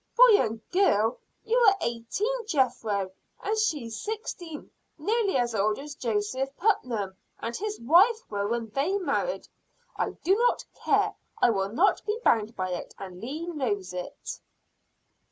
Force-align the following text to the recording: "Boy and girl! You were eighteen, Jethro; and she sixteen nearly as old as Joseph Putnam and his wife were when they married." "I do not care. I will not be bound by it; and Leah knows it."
"Boy 0.17 0.39
and 0.41 0.59
girl! 0.71 1.19
You 1.43 1.59
were 1.63 1.75
eighteen, 1.79 2.47
Jethro; 2.47 3.11
and 3.43 3.55
she 3.55 3.87
sixteen 3.91 4.71
nearly 4.97 5.37
as 5.37 5.53
old 5.53 5.77
as 5.77 5.93
Joseph 5.93 6.49
Putnam 6.57 7.15
and 7.39 7.55
his 7.55 7.79
wife 7.79 8.21
were 8.27 8.47
when 8.47 8.71
they 8.71 8.97
married." 8.97 9.47
"I 9.95 10.13
do 10.23 10.33
not 10.35 10.65
care. 10.73 11.13
I 11.39 11.51
will 11.51 11.69
not 11.69 12.03
be 12.07 12.17
bound 12.23 12.55
by 12.55 12.69
it; 12.71 12.95
and 12.97 13.21
Leah 13.21 13.49
knows 13.53 13.93
it." 13.93 14.39